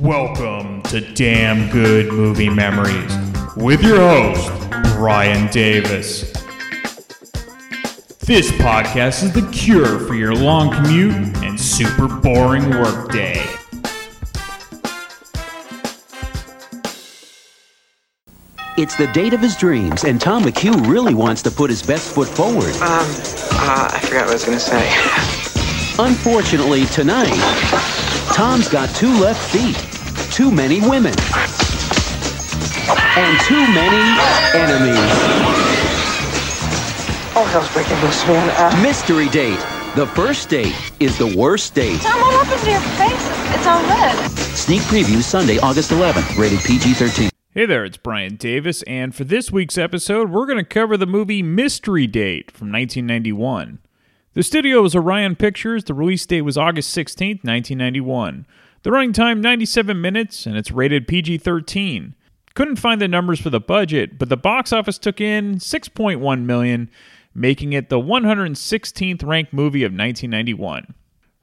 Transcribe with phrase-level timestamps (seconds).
[0.00, 3.12] Welcome to Damn Good Movie Memories
[3.56, 4.48] with your host,
[4.94, 6.30] Brian Davis.
[8.20, 13.44] This podcast is the cure for your long commute and super boring workday.
[18.76, 22.14] It's the date of his dreams, and Tom McHugh really wants to put his best
[22.14, 22.72] foot forward.
[22.76, 24.86] Um, uh, I forgot what I was gonna say.
[25.98, 27.34] Unfortunately, tonight,
[28.32, 29.74] Tom's got two left feet,
[30.38, 31.12] too many women,
[33.16, 33.98] and too many
[34.54, 35.10] enemies.
[37.34, 38.48] Oh, hell's breaking loose, man.
[38.50, 39.58] Uh, Mystery date.
[39.96, 42.00] The first date is the worst date.
[42.02, 43.56] Tom, what happened to your face?
[43.56, 44.30] It's all red.
[44.56, 47.30] Sneak preview Sunday, August 11th, rated PG 13.
[47.50, 51.04] Hey there, it's Brian Davis, and for this week's episode, we're going to cover the
[51.04, 53.80] movie Mystery Date from 1991.
[54.34, 58.46] The studio was Orion Pictures, the release date was August 16th, 1991.
[58.82, 62.14] The running time 97 minutes, and it's rated PG 13.
[62.54, 66.88] Couldn't find the numbers for the budget, but the box office took in 6.1 million,
[67.34, 70.94] making it the 116th ranked movie of 1991.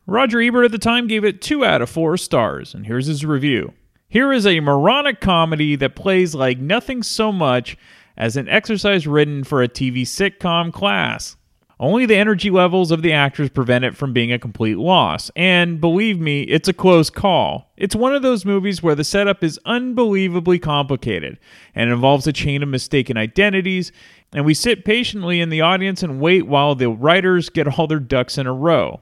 [0.07, 3.25] Roger Ebert at the time gave it 2 out of 4 stars, and here's his
[3.25, 3.73] review.
[4.07, 7.75] Here is a moronic comedy that plays like nothing so much
[8.15, 11.35] as an exercise written for a TV sitcom class.
[11.79, 15.81] Only the energy levels of the actors prevent it from being a complete loss, and
[15.81, 17.71] believe me, it's a close call.
[17.75, 21.37] It's one of those movies where the setup is unbelievably complicated
[21.73, 23.91] and involves a chain of mistaken identities,
[24.31, 27.99] and we sit patiently in the audience and wait while the writers get all their
[27.99, 29.01] ducks in a row.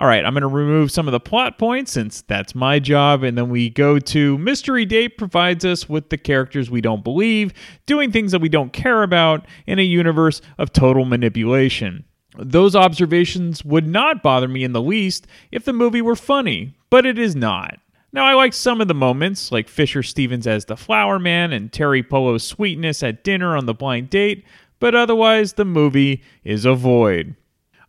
[0.00, 3.24] All right, I'm going to remove some of the plot points since that's my job.
[3.24, 7.52] And then we go to Mystery Date provides us with the characters we don't believe,
[7.86, 12.04] doing things that we don't care about in a universe of total manipulation.
[12.38, 17.04] Those observations would not bother me in the least if the movie were funny, but
[17.04, 17.80] it is not.
[18.12, 21.72] Now, I like some of the moments, like Fisher Stevens as the flower man and
[21.72, 24.44] Teri Polo's sweetness at dinner on the blind date,
[24.78, 27.34] but otherwise, the movie is a void.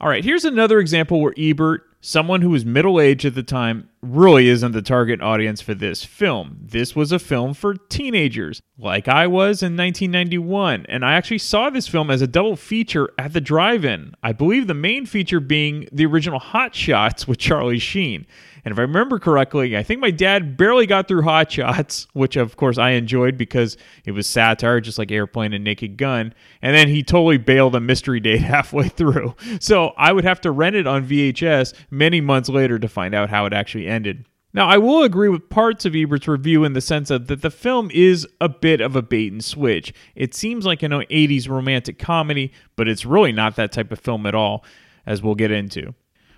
[0.02, 3.90] All right, here's another example where Ebert, someone who was middle aged at the time,
[4.02, 6.58] really isn't the target audience for this film.
[6.62, 11.70] This was a film for teenagers, like I was in 1991, and I actually saw
[11.70, 14.14] this film as a double feature at the drive in.
[14.24, 18.26] I believe the main feature being the original Hot Shots with Charlie Sheen.
[18.66, 22.36] And if I remember correctly, I think my dad barely got through Hot Shots, which
[22.36, 26.34] of course I enjoyed because it was satire, just like Airplane and Naked Gun.
[26.62, 29.36] And then he totally bailed on Mystery Date halfway through.
[29.60, 33.30] So I would have to rent it on VHS many months later to find out
[33.30, 34.26] how it actually ended.
[34.52, 37.52] Now, I will agree with parts of Ebert's review in the sense of that the
[37.52, 39.94] film is a bit of a bait and switch.
[40.16, 44.26] It seems like an 80s romantic comedy, but it's really not that type of film
[44.26, 44.64] at all,
[45.06, 45.94] as we'll get into.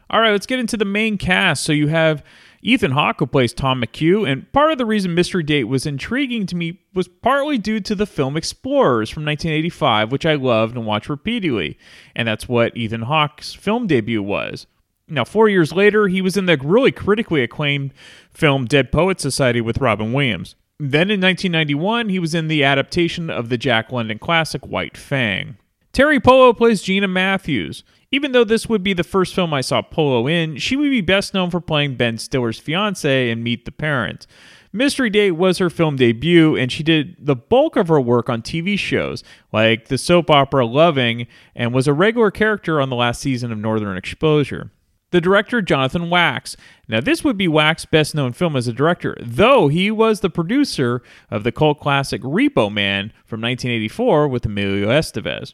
[0.10, 1.64] All right, let's get into the main cast.
[1.64, 2.22] So you have
[2.62, 6.46] Ethan Hawke, who plays Tom McHugh, and part of the reason Mystery Date was intriguing
[6.48, 10.86] to me was partly due to the film Explorers from 1985, which I loved and
[10.86, 11.80] watched repeatedly.
[12.14, 14.68] And that's what Ethan Hawke's film debut was.
[15.12, 17.94] Now, four years later, he was in the really critically acclaimed
[18.34, 20.56] film Dead Poet Society with Robin Williams.
[20.80, 25.58] Then in 1991, he was in the adaptation of the Jack London classic White Fang.
[25.94, 27.84] Teri Polo plays Gina Matthews.
[28.14, 31.02] Even though this would be the first film I saw Polo in, she would be
[31.02, 34.28] best known for playing Ben Stiller's fiance in Meet the Parents.
[34.72, 38.42] Mystery Date was her film debut, and she did the bulk of her work on
[38.42, 43.20] TV shows, like the soap opera Loving, and was a regular character on the last
[43.20, 44.72] season of Northern Exposure.
[45.12, 46.56] The director, Jonathan Wacks.
[46.88, 50.30] Now, this would be Wacks's best known film as a director, though he was the
[50.30, 55.54] producer of the cult classic Repo Man from 1984 with Emilio Estevez.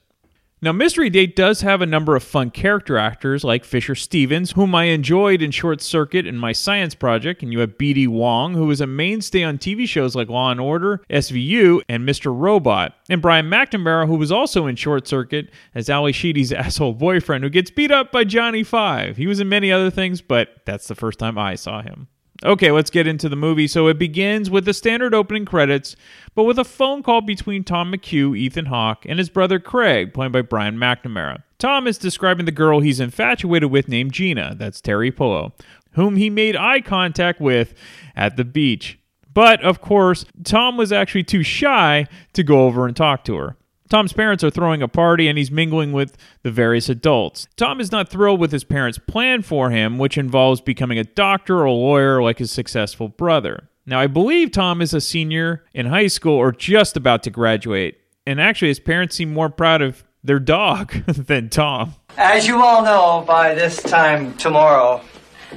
[0.60, 4.74] Now, Mystery Date does have a number of fun character actors like Fisher Stevens, whom
[4.74, 8.08] I enjoyed in Short Circuit and my science project, and you have B.D.
[8.08, 12.36] Wong, who was a mainstay on TV shows like Law and Order, SVU, and Mr.
[12.36, 17.44] Robot, and Brian McNamara, who was also in Short Circuit as Ally Sheedy's asshole boyfriend,
[17.44, 19.18] who gets beat up by Johnny Five.
[19.18, 22.08] He was in many other things, but that's the first time I saw him.
[22.44, 23.68] Okay, let's get into the movie.
[23.68, 25.96] So it begins with the standard opening credits,
[26.36, 30.32] but with a phone call between Tom McHugh, Ethan Hawke, and his brother Craig, played
[30.32, 31.44] by Brian McNamara.
[31.58, 35.54] Tom is describing the girl he's infatuated with named Gina, that's Teri Polo,
[35.94, 37.74] whom he made eye contact with
[38.16, 39.00] at the beach.
[39.34, 43.58] But, of course, Tom was actually too shy to go over and talk to her.
[43.90, 47.48] Tom's parents are throwing a party and he's mingling with the various adults.
[47.56, 51.60] Tom is not thrilled with his parents' plan for him, which involves becoming a doctor
[51.60, 53.70] or a lawyer like his successful brother.
[53.86, 57.98] Now, I believe Tom is a senior in high school or just about to graduate,
[58.26, 61.96] and actually, his parents seem more proud of their dog than Tom.
[62.18, 65.02] As you all know, by this time tomorrow,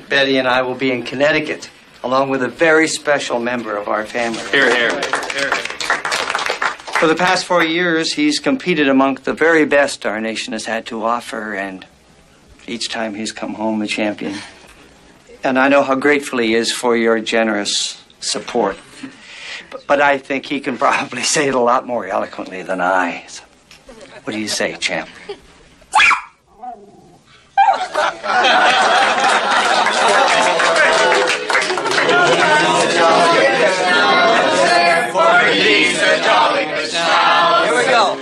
[0.09, 1.69] Betty and I will be in Connecticut
[2.05, 4.41] along with a very special member of our family.
[4.51, 6.10] Here, here.
[7.01, 10.85] For the past four years, he's competed among the very best our nation has had
[10.89, 11.87] to offer, and
[12.67, 14.37] each time he's come home a champion.
[15.43, 18.77] And I know how grateful he is for your generous support.
[19.87, 23.25] But, I think he can probably say it a lot more eloquently than I.
[23.29, 23.45] So,
[24.25, 25.09] what do you say, champ?
[36.67, 38.17] Here we go.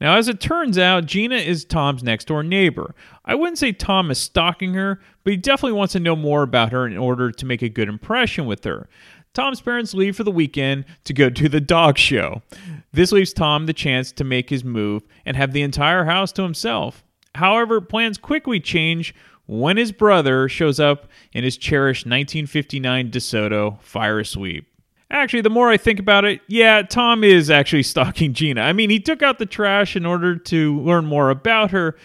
[0.00, 2.94] Now, as it turns out, Gina is Tom's next door neighbor.
[3.24, 6.70] I wouldn't say Tom is stalking her, but he definitely wants to know more about
[6.72, 8.88] her in order to make a good impression with her.
[9.34, 12.42] Tom's parents leave for the weekend to go to the dog show.
[12.92, 16.42] This leaves Tom the chance to make his move and have the entire house to
[16.42, 17.04] himself.
[17.34, 19.14] However, plans quickly change
[19.46, 24.64] when his brother shows up in his cherished 1959 DeSoto Firesweep.
[25.10, 28.60] Actually, the more I think about it, yeah, Tom is actually stalking Gina.
[28.60, 31.96] I mean, he took out the trash in order to learn more about her.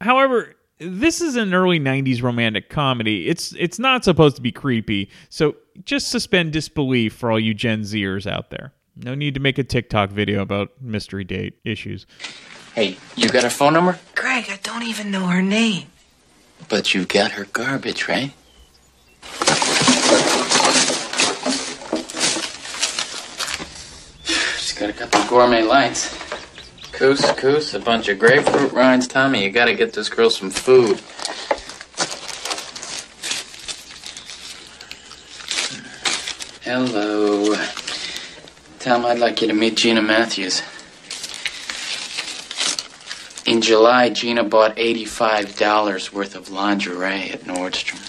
[0.00, 3.28] However, this is an early 90s romantic comedy.
[3.28, 5.10] It's it's not supposed to be creepy.
[5.28, 8.72] So just suspend disbelief for all you Gen Zers out there.
[9.02, 12.06] No need to make a TikTok video about mystery date issues.
[12.74, 13.98] Hey, you got her phone number?
[14.14, 15.86] Greg, I don't even know her name.
[16.68, 18.32] But you got her garbage, right?
[24.58, 26.14] She's got a couple gourmet lights.
[26.92, 29.08] Couscous, a bunch of grapefruit rinds.
[29.08, 31.00] Tommy, you gotta get this girl some food.
[36.62, 37.19] Hello.
[38.90, 40.62] Tom, I'd like you to meet Gina Matthews.
[43.46, 48.00] In July, Gina bought $85 worth of lingerie at Nordstrom.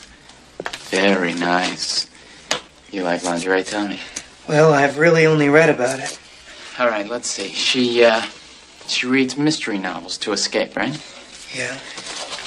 [0.90, 2.10] Very nice.
[2.90, 4.00] You like lingerie, Tommy?
[4.50, 6.20] Well, I've really only read about it.
[6.80, 7.50] All right, let's see.
[7.50, 8.24] She, uh,
[8.88, 11.00] she reads mystery novels to escape, right?
[11.56, 11.78] Yeah.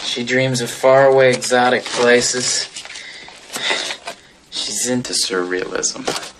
[0.02, 2.68] She dreams of faraway exotic places.
[4.50, 6.32] She's into surrealism.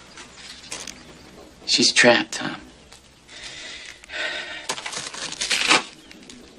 [1.66, 2.56] She's trapped, Tom.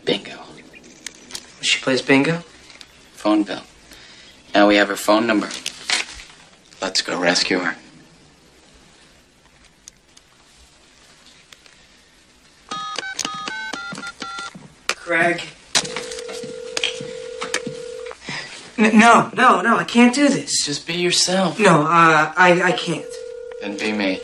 [0.03, 0.39] Bingo.
[1.61, 2.43] She plays bingo?
[3.13, 3.61] Phone bill.
[4.53, 5.49] Now we have her phone number.
[6.81, 7.75] Let's go rescue her.
[15.03, 15.41] Greg.
[18.77, 20.65] N- no, no, no, I can't do this.
[20.65, 21.59] Just be yourself.
[21.59, 23.05] No, uh, I, I can't.
[23.61, 24.19] Then be me.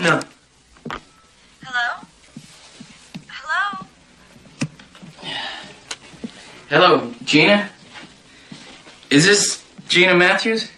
[0.00, 0.18] No.
[1.62, 2.06] Hello?
[3.28, 3.86] Hello?
[6.70, 7.68] Hello, Gina?
[9.10, 10.70] Is this Gina Matthews?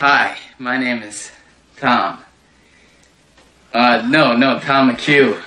[0.00, 1.30] Hi, my name is
[1.76, 2.18] Tom.
[3.72, 5.40] Uh, no, no, Tom McHugh.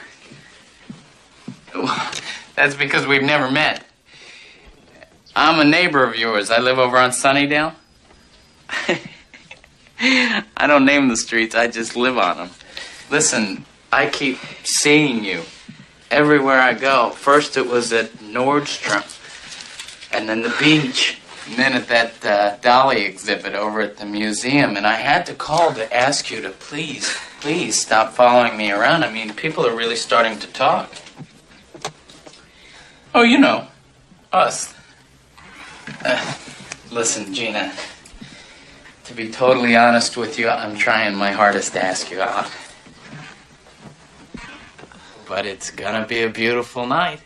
[2.56, 3.83] That's because we've never met.
[5.35, 6.50] I'm a neighbor of yours.
[6.51, 7.74] I live over on Sunnydale.
[10.01, 12.50] I don't name the streets, I just live on them.
[13.09, 15.42] Listen, I keep seeing you
[16.12, 17.09] everywhere I go.
[17.09, 19.04] First it was at Nordstrom,
[20.14, 24.78] and then the beach, and then at that uh, Dali exhibit over at the museum.
[24.78, 29.04] And I had to call to ask you to please, please stop following me around.
[29.04, 30.94] I mean, people are really starting to talk.
[33.14, 33.68] Oh, you know,
[34.31, 34.73] us.
[36.06, 36.35] Uh,
[36.92, 37.73] listen, Gina.
[39.09, 42.47] To be totally honest with you, I'm trying my hardest to ask you out.
[45.28, 47.19] But it's gonna be a beautiful night.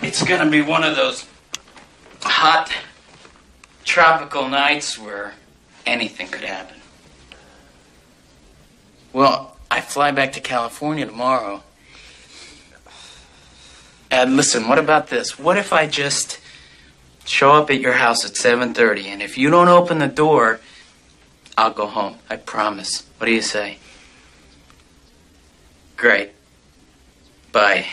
[0.00, 1.26] It's gonna be one of those
[2.22, 2.72] hot,
[3.84, 5.34] tropical nights where
[5.84, 6.80] anything could happen.
[9.12, 11.62] Well, I fly back to California tomorrow.
[14.10, 15.38] And listen, what about this?
[15.38, 16.40] What if I just
[17.26, 20.60] show up at your house at 7:30 and if you don't open the door,
[21.58, 22.18] I'll go home.
[22.30, 23.04] I promise.
[23.18, 23.78] What do you say?
[25.96, 26.30] Great.
[27.50, 27.86] Bye.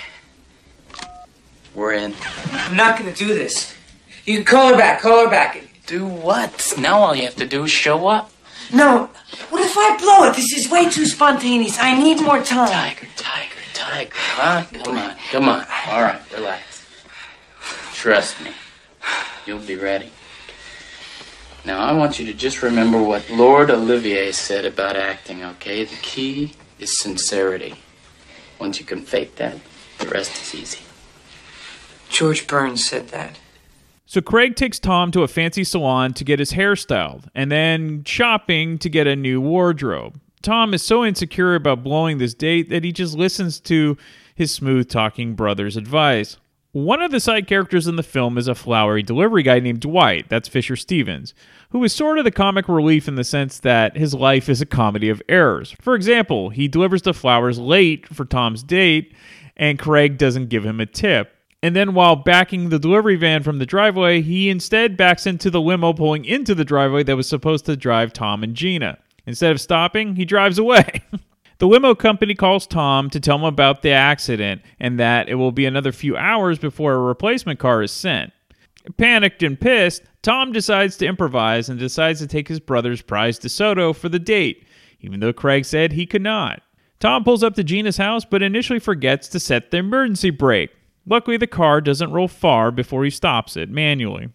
[1.73, 2.13] We're in.
[2.51, 3.73] I'm not gonna do this.
[4.23, 5.59] You can call her back, call her back.
[5.87, 6.75] Do what?
[6.77, 8.29] Now all you have to do is show up.
[8.71, 9.09] No,
[9.49, 10.35] what if I blow it?
[10.35, 11.79] This is way too spontaneous.
[11.79, 12.69] I need more time.
[12.69, 14.11] Tiger, tiger, tiger.
[14.13, 14.63] Huh?
[14.83, 15.65] Come on, come on.
[15.87, 16.85] All right, relax.
[17.93, 18.51] Trust me.
[19.47, 20.11] You'll be ready.
[21.65, 25.83] Now, I want you to just remember what Lord Olivier said about acting, okay?
[25.83, 27.73] The key is sincerity.
[28.59, 29.57] Once you can fake that,
[29.97, 30.79] the rest is easy.
[32.07, 33.39] George Burns said that.
[34.05, 38.03] So Craig takes Tom to a fancy salon to get his hair styled, and then
[38.03, 40.19] shopping to get a new wardrobe.
[40.43, 43.97] Tom is so insecure about blowing this date that he just listens to
[44.35, 46.37] his smooth talking brother's advice.
[46.75, 50.27] One of the side characters in the film is a flowery delivery guy named Dwight,
[50.27, 51.33] that's Fisher Stevens,
[51.69, 54.65] who is sort of the comic relief in the sense that his life is a
[54.65, 55.73] comedy of errors.
[55.79, 59.15] For example, he delivers the flowers late for Tom's date,
[59.55, 61.33] and Craig doesn't give him a tip.
[61.63, 65.61] And then while backing the delivery van from the driveway, he instead backs into the
[65.61, 68.97] limo pulling into the driveway that was supposed to drive Tom and Gina.
[69.25, 71.01] Instead of stopping, he drives away.
[71.57, 75.51] the limo company calls Tom to tell him about the accident and that it will
[75.51, 78.33] be another few hours before a replacement car is sent.
[78.97, 83.95] Panicked and pissed, Tom decides to improvise and decides to take his brother's prize DeSoto
[83.95, 84.65] for the date,
[84.99, 86.61] even though Craig said he could not.
[86.99, 90.71] Tom pulls up to Gina's house but initially forgets to set the emergency brake.
[91.07, 94.29] Luckily, the car doesn't roll far before he stops it manually.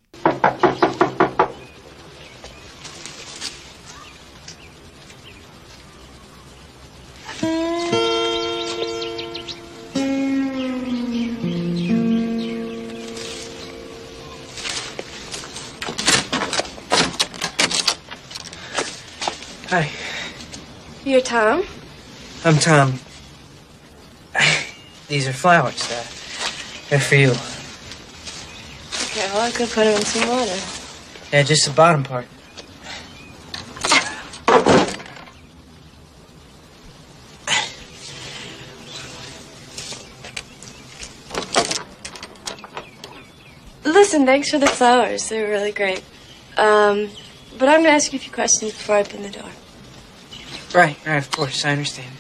[21.31, 21.63] Tom?
[22.45, 22.99] I'm Tom.
[25.07, 25.81] These are flowers.
[25.89, 26.05] Uh,
[26.89, 27.31] they're for you.
[29.05, 30.59] Okay, well, I could put them in some water.
[31.33, 32.27] Yeah, just the bottom part.
[43.85, 45.29] Listen, thanks for the flowers.
[45.29, 46.03] They were really great.
[46.57, 47.09] Um,
[47.57, 49.49] but I'm gonna ask you a few questions before I open the door.
[50.75, 52.12] Right, right, of course, I understand.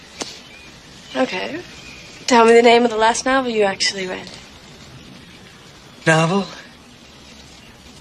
[1.14, 1.62] Okay.
[2.26, 4.30] Tell me the name of the last novel you actually read.
[6.06, 6.46] Novel?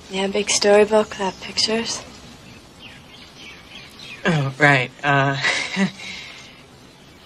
[0.09, 2.03] Yeah, big storybook that pictures.
[4.25, 4.91] Oh, right.
[5.03, 5.37] Uh,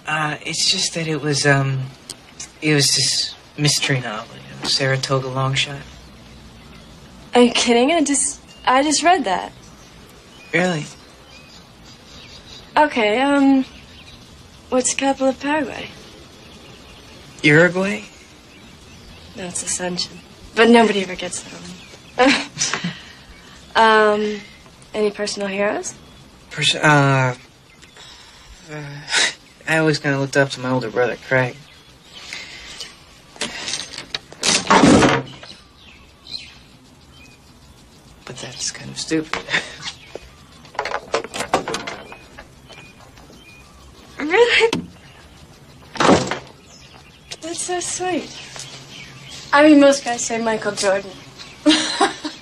[0.08, 1.84] uh, it's just that it was, um,
[2.62, 5.82] it was this mystery novel, you know, Saratoga Longshot.
[7.36, 7.92] Are you kidding?
[7.92, 9.52] I just, I just read that.
[10.54, 10.86] Really?
[12.76, 13.66] Okay, um,
[14.70, 15.90] what's the capital of Paraguay?
[17.44, 18.06] Uruguay?
[19.36, 20.20] No, it's Ascension.
[20.56, 22.50] But nobody ever gets that
[23.76, 24.24] one.
[24.36, 24.42] um,
[24.94, 25.94] any personal heroes?
[26.50, 27.36] Pers- uh,
[28.72, 28.84] uh,
[29.68, 31.56] I always kind of looked up to my older brother, Craig.
[38.26, 39.44] But that's kind of stupid.
[44.24, 44.72] Really?
[47.42, 48.30] That's so sweet.
[49.54, 51.12] I mean, most guys say Michael Jordan.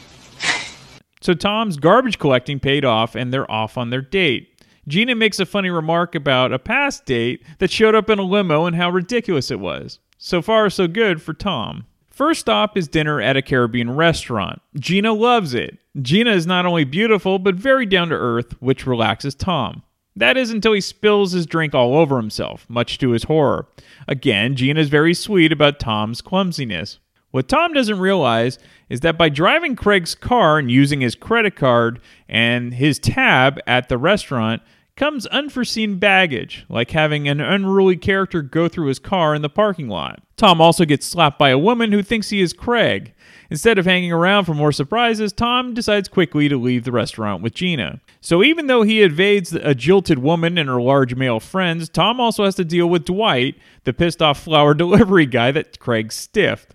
[1.22, 4.48] So Tom's garbage collecting paid off and they're off on their date.
[4.88, 8.66] Gina makes a funny remark about a past date that showed up in a limo
[8.66, 10.00] and how ridiculous it was.
[10.18, 11.86] So far, so good for Tom.
[12.10, 14.62] First stop is dinner at a Caribbean restaurant.
[14.80, 15.78] Gina loves it.
[16.02, 19.84] Gina is not only beautiful, but very down to earth, which relaxes Tom.
[20.22, 23.66] That is until he spills his drink all over himself, much to his horror.
[24.08, 27.00] Again, Gina is very sweet about Tom's clumsiness.
[27.32, 32.00] What Tom doesn't realize is that by driving Craig's car and using his credit card
[32.30, 34.62] and his tab at the restaurant
[34.96, 39.88] comes unforeseen baggage, like having an unruly character go through his car in the parking
[39.88, 40.22] lot.
[40.38, 43.16] Tom also gets slapped by a woman who thinks he is Craig.
[43.52, 47.54] Instead of hanging around for more surprises, Tom decides quickly to leave the restaurant with
[47.54, 48.00] Gina.
[48.22, 52.46] So even though he evades a jilted woman and her large male friends, Tom also
[52.46, 56.74] has to deal with Dwight, the pissed off flower delivery guy that Craig stiffed.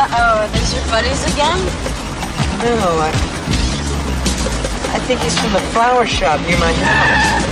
[0.00, 1.58] Uh-oh, are these your buddies again?
[2.62, 3.10] No, I,
[4.94, 7.47] I think he's from the flower shop near my house.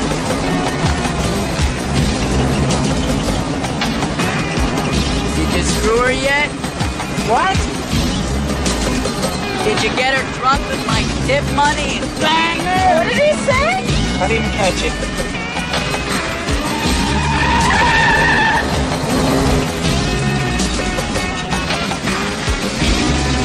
[5.66, 6.48] Screw her yet?
[7.28, 7.56] What?
[9.66, 12.98] Did you get her drunk with my tip money and bang her?
[12.98, 13.84] What did he say?
[14.22, 14.92] I didn't catch it.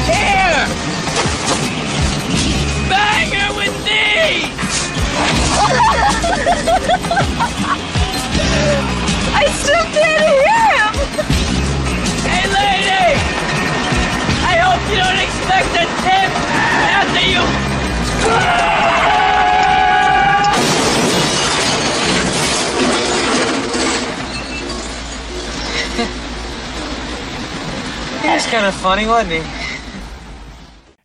[0.06, 0.66] Here!
[2.88, 4.52] Bang her with these!
[9.34, 10.71] I still can't hear
[14.92, 16.30] you don't expect the tip
[16.92, 17.42] after you.
[28.24, 29.62] Was kind of funny, wasn't he?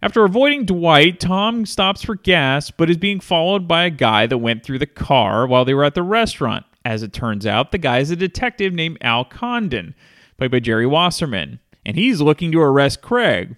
[0.01, 4.37] After avoiding Dwight, Tom stops for gas but is being followed by a guy that
[4.37, 6.65] went through the car while they were at the restaurant.
[6.85, 9.93] As it turns out, the guy is a detective named Al Condon,
[10.37, 13.55] played by Jerry Wasserman, and he's looking to arrest Craig.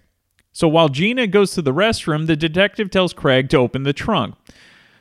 [0.60, 4.36] So while Gina goes to the restroom, the detective tells Craig to open the trunk.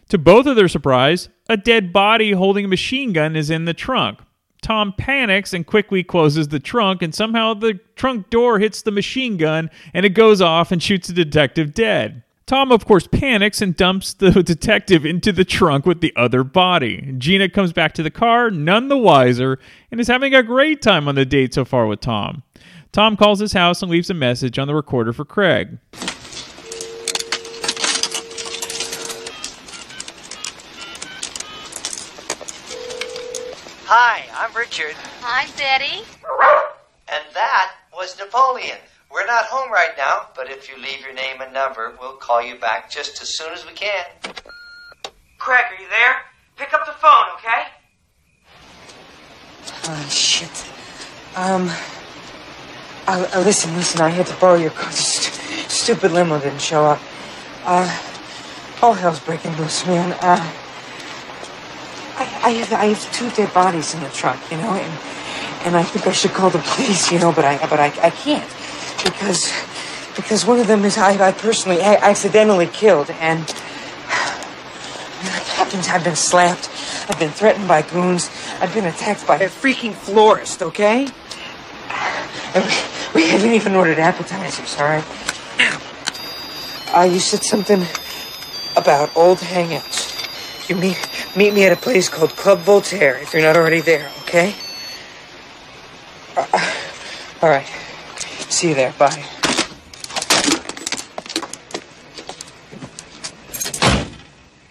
[0.08, 3.74] To both of their surprise, a dead body holding a machine gun is in the
[3.74, 4.20] trunk.
[4.62, 9.36] Tom panics and quickly closes the trunk, and somehow the trunk door hits the machine
[9.36, 12.22] gun and it goes off and shoots the detective dead.
[12.46, 17.14] Tom, of course, panics and dumps the detective into the trunk with the other body.
[17.18, 19.58] Gina comes back to the car, none the wiser,
[19.90, 22.44] and is having a great time on the date so far with Tom.
[22.92, 25.78] Tom calls his house and leaves a message on the recorder for Craig.
[33.90, 34.94] Hi, I'm Richard.
[35.22, 36.04] Hi, Betty.
[37.08, 38.76] And that was Napoleon.
[39.10, 42.42] We're not home right now, but if you leave your name and number, we'll call
[42.42, 44.04] you back just as soon as we can.
[45.38, 46.16] Craig, are you there?
[46.56, 47.68] Pick up the phone, okay?
[49.84, 50.66] Oh, shit.
[51.36, 51.70] Um.
[53.08, 54.92] Uh, uh, listen, listen, I had to borrow your car.
[54.92, 55.32] St-
[55.70, 57.00] stupid limo didn't show up.
[57.64, 57.88] Uh.
[58.82, 60.12] All hell's breaking loose, man.
[60.20, 60.44] Uh.
[62.18, 64.92] I, I have I have two dead bodies in the truck, you know, and
[65.64, 68.10] and I think I should call the police, you know, but I but I, I
[68.10, 68.46] can't
[69.02, 69.54] because
[70.14, 73.48] because one of them is I, I personally I accidentally killed and
[75.56, 76.68] Captains, I've been slapped.
[77.08, 78.30] I've been threatened by goons.
[78.60, 81.08] I've been attacked by a freaking florist, okay?
[83.14, 85.04] We, haven't even ordered appetizers, all right?
[86.94, 87.84] Uh, you said something
[88.76, 90.68] about old hangouts.
[90.68, 90.98] You meet,
[91.36, 94.54] meet me at a place called Club Voltaire if you're not already there, okay?
[96.36, 96.72] Uh, uh,
[97.42, 97.66] all right.
[98.48, 98.92] See you there.
[98.98, 99.24] Bye.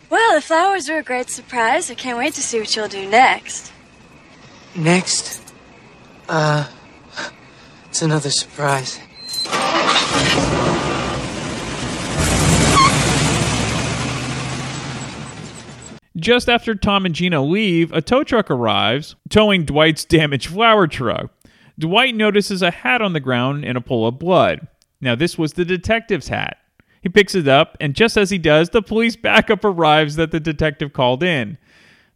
[0.10, 1.92] Well, the flowers were a great surprise.
[1.92, 3.72] I can't wait to see what you'll do next.
[4.76, 5.42] Next,
[6.30, 6.68] uh,
[7.98, 9.00] it's another surprise.
[16.16, 21.32] Just after Tom and Gina leave, a tow truck arrives, towing Dwight's damaged flower truck.
[21.80, 24.68] Dwight notices a hat on the ground and a pool of blood.
[25.02, 26.58] Now, this was the detective's hat.
[27.02, 30.40] He picks it up, and just as he does, the police backup arrives that the
[30.40, 31.58] detective called in.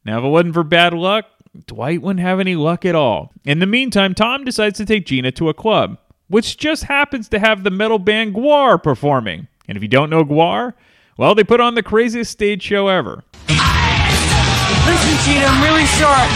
[0.05, 1.25] Now, if it wasn't for bad luck,
[1.67, 3.33] Dwight wouldn't have any luck at all.
[3.43, 5.97] In the meantime, Tom decides to take Gina to a club,
[6.29, 9.47] which just happens to have the metal band Gwar performing.
[9.67, 10.73] And if you don't know Gwar,
[11.17, 13.23] well, they put on the craziest stage show ever.
[13.49, 16.31] Listen, Gina, I'm really sorry.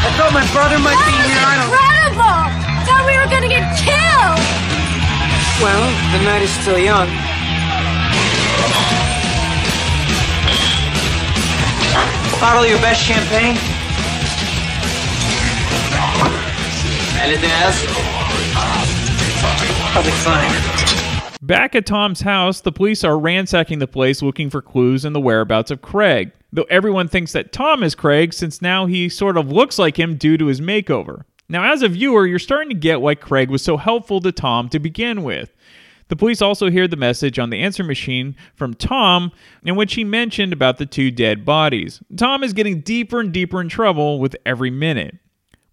[0.00, 1.44] I thought my brother might be here.
[1.44, 1.68] I don't.
[1.68, 2.40] Incredible!
[2.88, 4.40] Thought we were gonna get killed!
[5.60, 5.84] Well,
[6.16, 7.08] the night is still young.
[12.40, 13.75] Bottle your best champagne.
[17.26, 17.84] Anything else?
[19.90, 21.36] Probably fine.
[21.42, 25.20] Back at Tom's house, the police are ransacking the place looking for clues in the
[25.20, 29.50] whereabouts of Craig, though everyone thinks that Tom is Craig since now he sort of
[29.50, 31.24] looks like him due to his makeover.
[31.48, 34.68] Now, as a viewer, you're starting to get why Craig was so helpful to Tom
[34.68, 35.52] to begin with.
[36.06, 39.32] The police also hear the message on the answer machine from Tom
[39.64, 42.00] in which he mentioned about the two dead bodies.
[42.16, 45.16] Tom is getting deeper and deeper in trouble with every minute.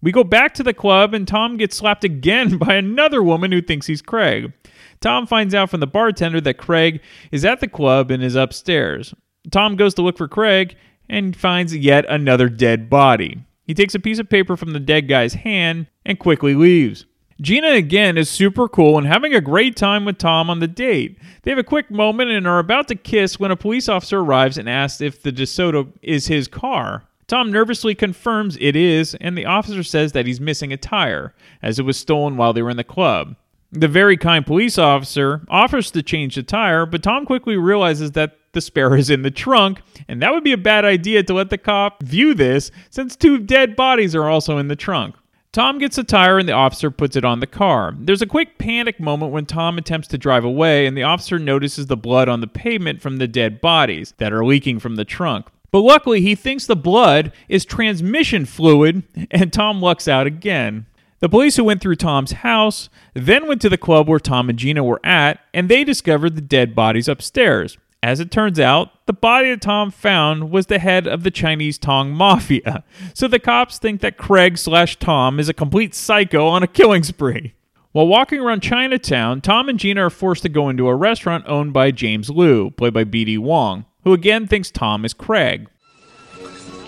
[0.04, 3.62] We go back to the club, and Tom gets slapped again by another woman who
[3.62, 4.52] thinks he's Craig.
[5.00, 7.00] Tom finds out from the bartender that Craig
[7.32, 9.14] is at the club and is upstairs.
[9.50, 10.76] Tom goes to look for Craig
[11.08, 13.44] and finds yet another dead body.
[13.66, 17.06] He takes a piece of paper from the dead guy's hand and quickly leaves.
[17.40, 21.18] Gina again is super cool and having a great time with Tom on the date.
[21.42, 24.58] They have a quick moment and are about to kiss when a police officer arrives
[24.58, 27.04] and asks if the DeSoto is his car.
[27.26, 31.78] Tom nervously confirms it is, and the officer says that he's missing a tire, as
[31.78, 33.36] it was stolen while they were in the club.
[33.72, 38.36] The very kind police officer offers to change the tire, but Tom quickly realizes that
[38.52, 41.50] the spare is in the trunk, and that would be a bad idea to let
[41.50, 45.16] the cop view this since two dead bodies are also in the trunk.
[45.50, 47.94] Tom gets the tire and the officer puts it on the car.
[47.96, 51.86] There's a quick panic moment when Tom attempts to drive away, and the officer notices
[51.86, 55.46] the blood on the pavement from the dead bodies that are leaking from the trunk.
[55.74, 60.86] But luckily, he thinks the blood is transmission fluid, and Tom lucks out again.
[61.18, 64.56] The police who went through Tom's house then went to the club where Tom and
[64.56, 67.76] Gina were at, and they discovered the dead bodies upstairs.
[68.04, 71.76] As it turns out, the body that Tom found was the head of the Chinese
[71.76, 72.84] Tong Mafia.
[73.12, 77.02] So the cops think that Craig slash Tom is a complete psycho on a killing
[77.02, 77.54] spree.
[77.90, 81.72] While walking around Chinatown, Tom and Gina are forced to go into a restaurant owned
[81.72, 83.38] by James Liu, played by B.D.
[83.38, 85.68] Wong, who again thinks Tom is Craig.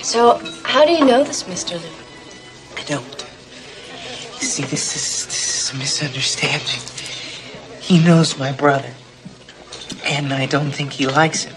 [0.02, 1.72] So, how do you know this, Mr.
[1.72, 1.90] Liu?
[2.76, 3.26] I don't.
[4.40, 6.80] You see, this is, this is a misunderstanding.
[7.80, 8.92] He knows my brother,
[10.04, 11.56] and I don't think he likes him.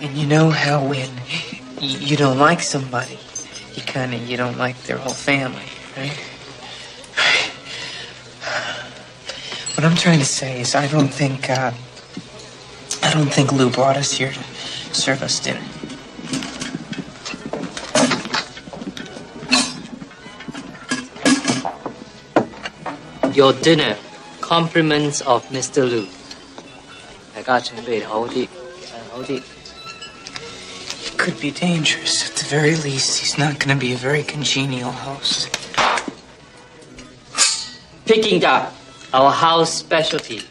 [0.00, 1.10] And you know how when
[1.80, 3.18] you don't like somebody,
[3.74, 5.62] you kind of you don't like their whole family,
[5.96, 6.18] right?
[9.76, 11.72] What I'm trying to say is, I don't think uh,
[13.02, 14.53] I don't think Lou brought us here to
[14.93, 15.61] serve us dinner.
[23.33, 23.95] Your dinner,
[24.41, 25.87] compliments of Mr.
[25.89, 26.07] Liu。
[27.35, 28.47] 大家准备好啲，
[29.11, 29.41] 好啲。
[31.05, 32.23] It could be dangerous.
[32.27, 35.47] At the very least, he's not going to be a very congenial host.
[38.05, 38.73] Picking up
[39.13, 40.41] our house specialty.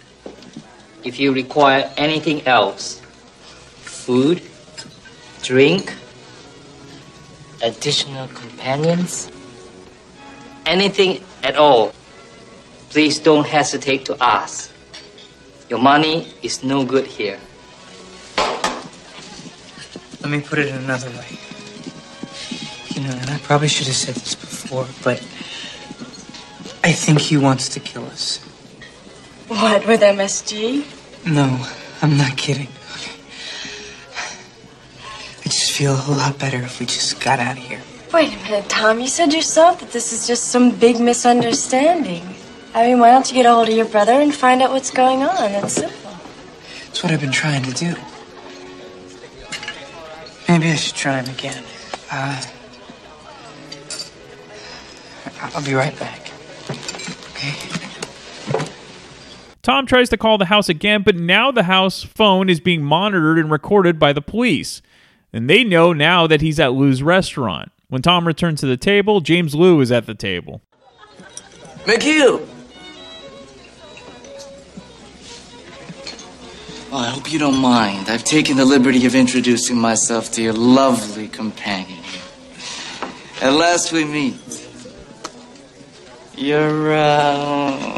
[1.05, 3.01] If you require anything else,
[4.04, 4.42] food,
[5.42, 5.96] drink,
[7.64, 9.32] additional companions,
[10.66, 11.94] anything at all,
[12.90, 14.72] please don't hesitate to ask.
[15.70, 17.40] Your money is no good here.
[20.20, 21.40] Let me put it another way.
[22.96, 25.20] You know, and I probably should have said this before, but
[26.84, 28.40] I think he wants to kill us.
[29.48, 30.84] What, with MSG?
[31.26, 31.66] No,
[32.02, 32.68] I'm not kidding.
[35.74, 37.82] I just feel a whole lot better if we just got out of here.
[38.14, 39.00] Wait a minute, Tom.
[39.00, 42.22] You said yourself that this is just some big misunderstanding.
[42.76, 44.92] I mean, why don't you get a hold of your brother and find out what's
[44.92, 45.52] going on?
[45.52, 46.12] It's simple.
[46.90, 47.96] It's what I've been trying to do.
[50.48, 51.64] Maybe I should try him again.
[52.12, 52.40] Uh,
[55.42, 56.32] I'll be right back.
[57.32, 57.56] Okay?
[59.64, 63.40] Tom tries to call the house again, but now the house phone is being monitored
[63.40, 64.84] and recorded by the police.
[65.34, 67.72] And they know now that he's at Lou's restaurant.
[67.90, 70.62] When Tom returns to the table, James Lou is at the table.
[71.86, 72.48] McHugh!
[76.92, 78.10] Well, I hope you don't mind.
[78.10, 82.04] I've taken the liberty of introducing myself to your lovely companion.
[83.42, 84.40] At last we meet.
[86.38, 87.98] You're, uh,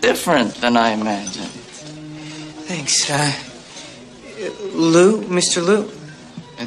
[0.00, 1.46] different than I imagined.
[2.68, 3.10] Thanks.
[3.10, 3.32] Uh,
[4.72, 5.64] Lou, Mr.
[5.64, 5.95] Lou.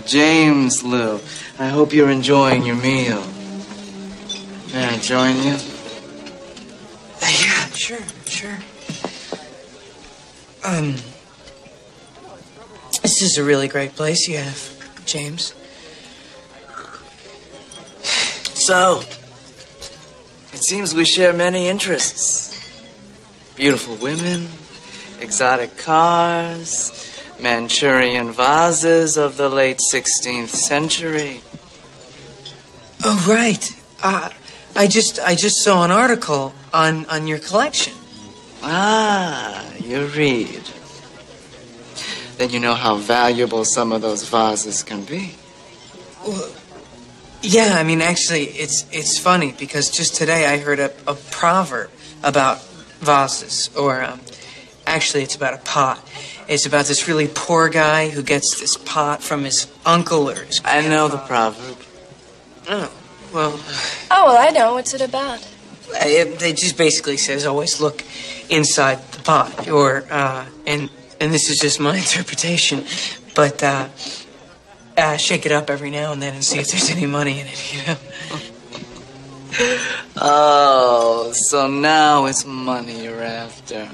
[0.09, 1.19] James Lou,
[1.59, 3.23] I hope you're enjoying your meal.
[4.73, 5.53] May I join you?
[7.21, 8.57] Uh, yeah, sure, sure.
[10.63, 10.95] Um,
[13.01, 15.53] this is a really great place you have, James.
[18.53, 19.01] So,
[20.53, 22.47] it seems we share many interests.
[23.55, 24.47] Beautiful women,
[25.19, 27.08] exotic cars,
[27.41, 31.41] Manchurian vases of the late 16th century.
[33.03, 33.71] Oh, right.
[34.03, 34.29] Uh,
[34.75, 37.93] I just, I just saw an article on on your collection.
[38.61, 40.61] Ah, you read.
[42.37, 45.35] Then you know how valuable some of those vases can be.
[46.25, 46.51] Well,
[47.41, 51.89] yeah, I mean, actually, it's it's funny because just today I heard a, a proverb
[52.23, 52.61] about
[52.99, 54.19] vases, or um,
[54.85, 56.05] actually, it's about a pot.
[56.49, 60.59] It's about this really poor guy who gets this pot from his uncle or his.
[60.65, 61.77] I know the proverb.
[62.67, 62.91] Oh,
[63.33, 63.59] well,
[64.09, 64.73] Oh, well, I know.
[64.73, 65.47] What's it about?
[65.91, 68.03] it, it just basically says always look
[68.49, 72.83] inside the pot, or uh, and and this is just my interpretation,
[73.35, 73.87] but uh,
[74.97, 77.47] uh, shake it up every now and then and see if there's any money in
[77.47, 77.73] it.
[79.59, 79.69] You know.
[80.17, 83.89] Oh, so now it's money you're after.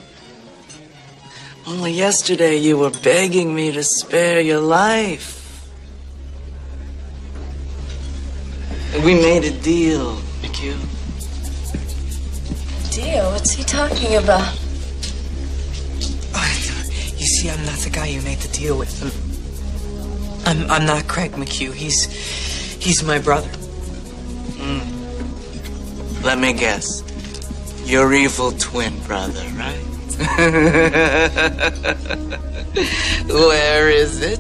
[1.68, 5.42] Only yesterday you were begging me to spare your life.
[9.04, 10.80] We made a deal, McHugh.
[12.94, 13.32] Deal?
[13.32, 14.60] What's he talking about?
[17.26, 19.02] You see, I'm not the guy you made the deal with.
[20.46, 21.74] I'm, I'm, I'm not Craig McHugh.
[21.74, 22.06] He's,
[22.76, 23.50] he's my brother.
[24.60, 26.24] Hmm.
[26.24, 27.02] Let me guess.
[27.90, 29.95] Your evil twin brother, right?
[33.28, 34.40] Where is it?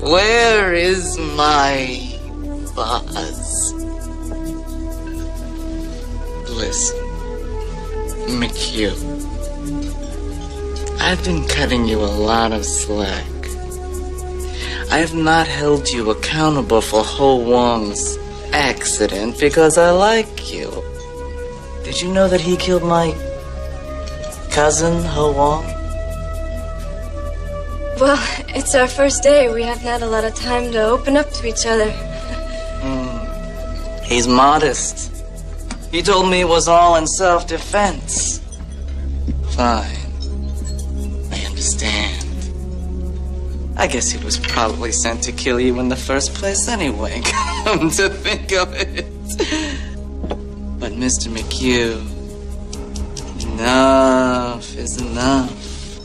[0.00, 1.98] Where is my
[2.76, 3.72] vase?
[6.50, 6.98] Listen,
[8.38, 8.94] McHugh.
[11.00, 13.26] I've been cutting you a lot of slack.
[14.92, 18.16] I have not held you accountable for Ho Wong's
[18.52, 20.70] accident because I like you.
[21.82, 23.12] Did you know that he killed my
[24.54, 25.64] cousin, Ho Wong?
[27.98, 28.22] Well,
[28.54, 29.52] it's our first day.
[29.52, 31.90] We haven't had a lot of time to open up to each other.
[32.80, 34.04] Hmm.
[34.04, 35.10] He's modest.
[35.90, 38.38] He told me it was all in self defense.
[39.56, 39.96] Fine.
[41.32, 42.24] I understand.
[43.76, 47.22] I guess he was probably sent to kill you in the first place anyway,
[47.64, 49.04] come to think of it.
[50.78, 51.26] But Mr.
[51.28, 52.13] McHugh,
[53.54, 56.00] enough is enough.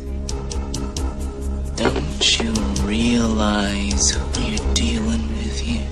[1.75, 2.51] Don't you
[2.85, 5.87] realize who you're dealing with here?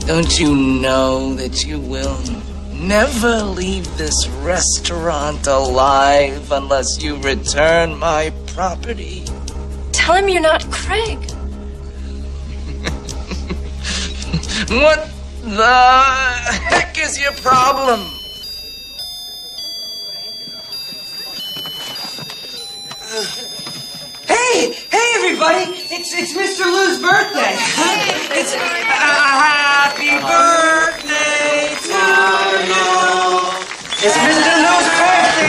[0.06, 2.18] Don't you know that you will
[2.72, 9.24] never leave this restaurant alive unless you return my property?
[9.92, 11.18] Tell him you're not Craig.
[14.68, 15.10] What
[15.42, 16.02] the
[16.70, 18.15] heck is your problem?
[23.06, 25.70] Hey, hey, everybody!
[25.94, 26.66] It's it's Mr.
[26.66, 27.54] Lou's birthday.
[28.34, 32.02] It's a happy birthday to
[32.66, 32.82] you.
[34.02, 34.54] It's Mr.
[34.58, 35.46] Lou's birthday.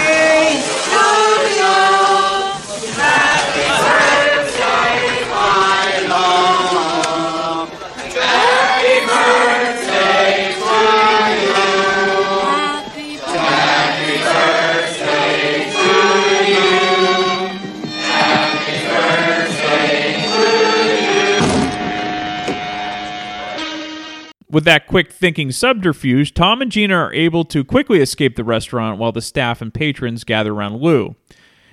[24.57, 28.97] With that quick thinking subterfuge, Tom and Gina are able to quickly escape the restaurant
[28.97, 31.15] while the staff and patrons gather around Lou.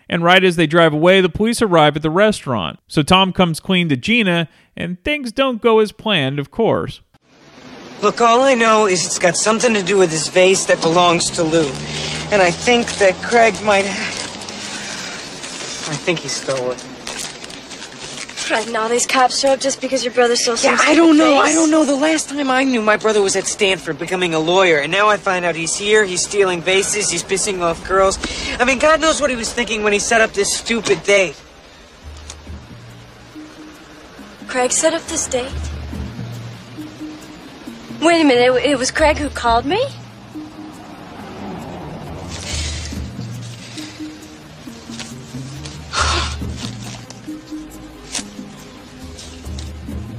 [0.06, 2.78] And right as they drive away, the police arrive at the restaurant.
[2.86, 7.00] So Tom comes clean to Gina, and things don't go as planned, of course.
[8.02, 11.30] Look, all I know is it's got something to do with this vase that belongs
[11.30, 11.68] to Lou.
[12.30, 13.86] And I think that Craig might.
[15.88, 16.93] I think he stole it.
[18.50, 21.16] Right now, these cops show up just because your brother stole some Yeah, I don't
[21.16, 21.38] know.
[21.38, 21.86] I don't know.
[21.86, 25.08] The last time I knew, my brother was at Stanford becoming a lawyer, and now
[25.08, 28.18] I find out he's here, he's stealing vases, he's pissing off girls.
[28.60, 31.40] I mean, God knows what he was thinking when he set up this stupid date.
[34.46, 35.50] Craig set up this date?
[38.02, 39.82] Wait a minute, it, it was Craig who called me?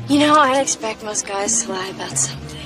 [0.08, 2.62] You know, I'd expect most guys to lie about something.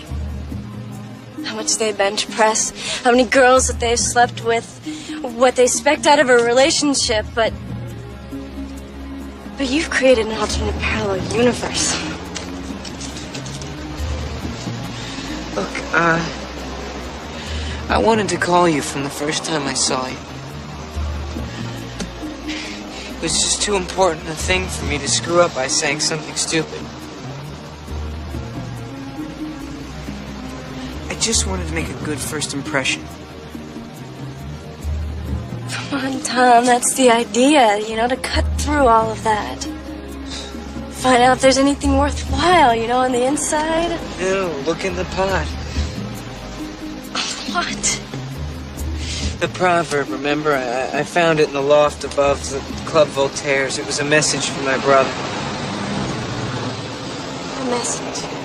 [1.45, 4.67] How much they bench press, how many girls that they've slept with,
[5.21, 7.53] what they expect out of a relationship, but.
[9.57, 11.93] But you've created an alternate parallel universe.
[15.55, 16.19] Look, uh.
[17.87, 20.17] I wanted to call you from the first time I saw you.
[23.15, 26.35] It was just too important a thing for me to screw up by saying something
[26.35, 26.81] stupid.
[31.19, 33.03] Just wanted to make a good first impression.
[35.69, 39.63] Come on, Tom, that's the idea, you know, to cut through all of that.
[40.91, 43.89] Find out if there's anything worthwhile, you know, on the inside.
[44.19, 45.45] No, look in the pot.
[47.53, 48.01] What?
[49.39, 50.53] The proverb, remember?
[50.53, 53.77] I, I found it in the loft above the Club Voltaire's.
[53.77, 55.09] It was a message from my brother.
[57.59, 58.38] A message.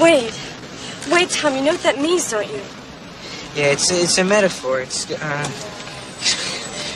[0.00, 0.32] Wait.
[1.10, 2.62] Wait, Tom, you know what that means, don't you?
[3.54, 4.80] Yeah, it's it's a metaphor.
[4.80, 5.50] It's uh,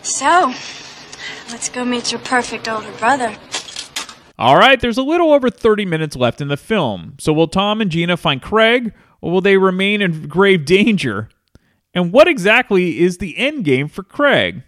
[0.03, 0.53] So,
[1.51, 3.35] Let's go meet your perfect older brother.
[4.41, 7.13] All right, there's a little over 30 minutes left in the film.
[7.19, 11.29] So will Tom and Gina find Craig, or will they remain in grave danger?
[11.93, 14.63] And what exactly is the end game for Craig?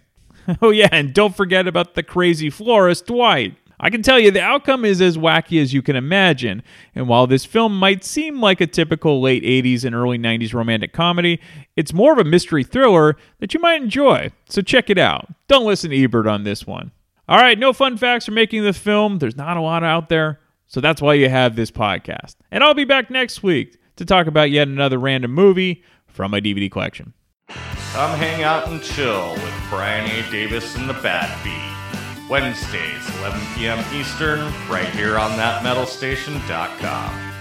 [0.60, 3.56] Oh, yeah, and don't forget about the crazy florist, Dwight.
[3.80, 6.62] I can tell you the outcome is as wacky as you can imagine.
[6.94, 10.92] And while this film might seem like a typical late 80s and early 90s romantic
[10.92, 11.40] comedy,
[11.76, 14.32] it's more of a mystery thriller that you might enjoy.
[14.50, 15.28] So check it out.
[15.48, 16.92] Don't listen to Ebert on this one.
[17.28, 19.18] All right, no fun facts for making this film.
[19.18, 20.40] There's not a lot out there.
[20.66, 22.36] So that's why you have this podcast.
[22.50, 26.40] And I'll be back next week to talk about yet another random movie from my
[26.40, 27.12] DVD collection.
[27.48, 30.30] Come hang out and chill with Brian A.
[30.30, 32.28] Davis and the Bad Beat.
[32.28, 33.78] Wednesdays, 11 p.m.
[33.94, 37.33] Eastern, right here on thatmetalstation.com.